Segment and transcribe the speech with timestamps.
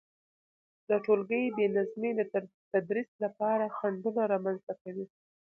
[0.89, 2.21] د تولګي بي نظمي د
[2.71, 5.05] تدريس لپاره خنډونه رامنځته کوي،